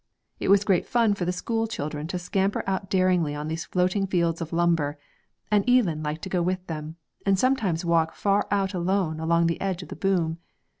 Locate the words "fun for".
0.87-1.25